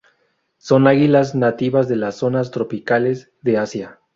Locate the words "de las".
1.87-2.15